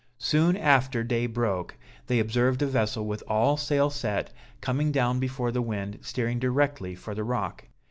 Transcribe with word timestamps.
Soon 0.17 0.57
after 0.57 1.03
day 1.03 1.27
broke, 1.27 1.77
they 2.07 2.17
observed 2.17 2.63
a 2.63 2.65
vessel 2.65 3.05
with 3.05 3.21
all 3.27 3.55
sail 3.55 3.91
set, 3.91 4.33
coming 4.59 4.91
down 4.91 5.19
before 5.19 5.51
the 5.51 5.61
wind, 5.61 5.99
steering 6.01 6.39
directly 6.39 6.95
for 6.95 7.13
the 7.13 7.23
rock. 7.23 7.65